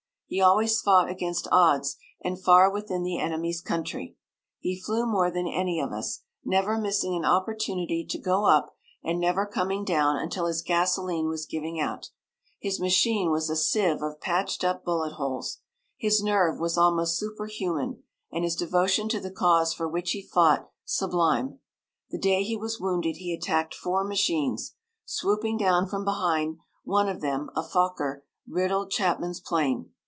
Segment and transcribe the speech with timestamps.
[0.33, 4.15] He always fought against odds and far within the enemy's country.
[4.59, 9.19] He flew more than any of us, never missing an opportunity to go up, and
[9.19, 12.11] never coming down until his gasolene was giving out.
[12.61, 15.57] His machine was a sieve of patched up bullet holes.
[15.97, 20.69] His nerve was almost superhuman and his devotion to the cause for which he fought
[20.85, 21.59] sublime.
[22.09, 24.75] The day he was wounded he attacked four machines.
[25.03, 29.89] Swooping down from behind, one of them, a Fokker, riddled Chapman's plane.